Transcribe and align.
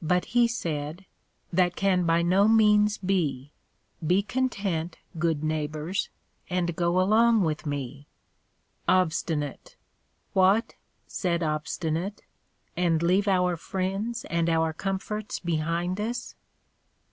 But 0.00 0.26
he 0.26 0.46
said, 0.46 1.04
That 1.52 1.74
can 1.74 2.06
by 2.06 2.22
no 2.22 2.46
means 2.46 2.96
be; 2.96 3.50
be 4.06 4.22
content, 4.22 4.98
good 5.18 5.42
Neighbors, 5.42 6.10
and 6.48 6.76
go 6.76 7.00
along 7.00 7.42
with 7.42 7.66
me. 7.66 8.06
OBST. 8.88 9.74
What, 10.32 10.76
said 11.08 11.42
Obstinate, 11.42 12.22
and 12.76 13.02
leave 13.02 13.26
our 13.26 13.56
friends 13.56 14.24
and 14.26 14.48
our 14.48 14.72
comforts 14.72 15.40
behind 15.40 16.00
us! 16.00 16.34
CHR. 16.36 17.12